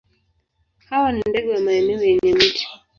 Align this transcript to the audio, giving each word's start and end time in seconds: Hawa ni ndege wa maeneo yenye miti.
Hawa 0.89 1.11
ni 1.11 1.21
ndege 1.27 1.53
wa 1.53 1.59
maeneo 1.59 2.03
yenye 2.03 2.33
miti. 2.33 2.67